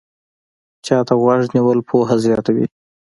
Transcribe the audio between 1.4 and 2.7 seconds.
نیول پوهه زیاتوي